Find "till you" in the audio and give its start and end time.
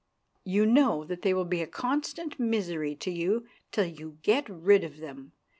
3.71-4.17